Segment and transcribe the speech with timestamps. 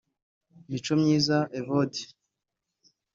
[0.69, 2.01] Micomyiza Evode